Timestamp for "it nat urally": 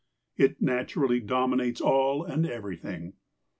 0.35-1.23